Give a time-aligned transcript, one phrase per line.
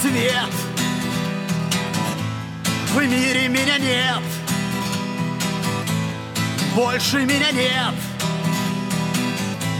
[0.00, 0.52] цвет
[2.92, 4.22] В мире меня нет.
[6.74, 7.94] Больше меня нет.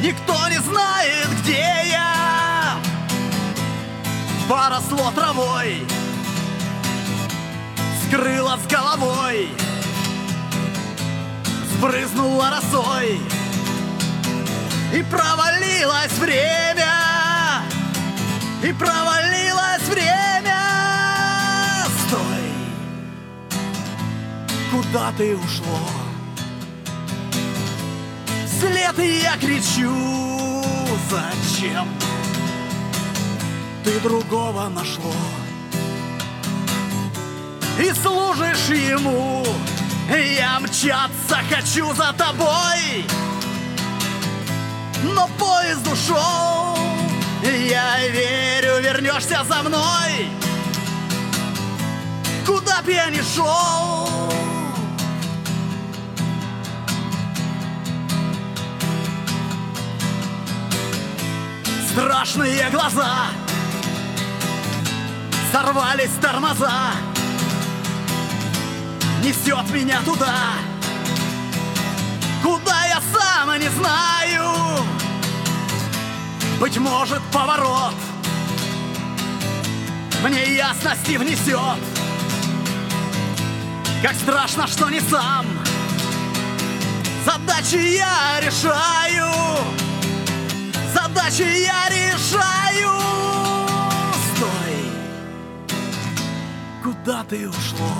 [0.02, 2.76] Никто не знает, где я.
[4.48, 5.86] Поросло травой.
[8.06, 9.48] Скрыло с головой.
[11.76, 13.20] Сбрызнула росой.
[14.92, 16.61] И провалилось время
[24.72, 25.80] Куда ты ушло?
[28.46, 30.64] Вслед я кричу
[31.10, 31.86] Зачем?
[33.84, 35.12] Ты другого нашло
[37.78, 39.44] И служишь ему
[40.08, 43.04] Я мчаться хочу за тобой
[45.02, 46.78] Но поезд ушел
[47.42, 50.30] Я верю, вернешься за мной
[52.46, 54.21] Куда б я ни шел
[61.92, 63.26] Страшные глаза.
[65.52, 66.72] Сорвались тормоза.
[69.22, 70.34] Несет меня туда.
[72.42, 74.86] Куда я сам не знаю.
[76.58, 77.94] Быть может поворот.
[80.22, 81.78] Мне ясности внесет.
[84.02, 85.44] Как страшно, что не сам.
[87.26, 89.42] Задачи я решаю
[91.14, 92.98] Задачи я решаю.
[94.34, 94.76] Стой.
[96.82, 97.92] Куда ты ушло?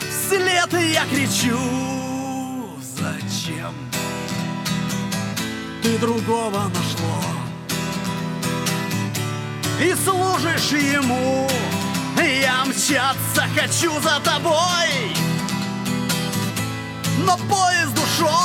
[0.00, 1.58] Вслед я кричу.
[2.80, 3.74] Зачем?
[5.82, 7.24] Ты другого нашло
[9.80, 11.48] И служишь ему.
[12.16, 15.16] Я мчаться хочу за тобой.
[17.24, 18.39] Но поезд ушел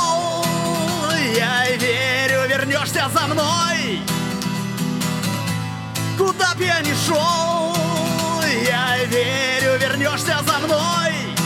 [10.66, 11.36] мной.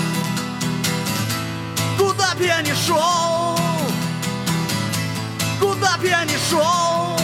[1.99, 3.59] Куда б я ни шел
[5.61, 7.19] Куда б я ни шел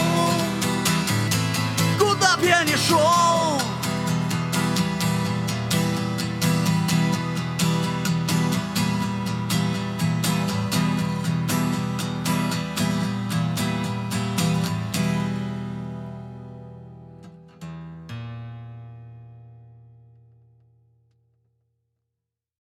[1.99, 3.16] Куда б я ни шел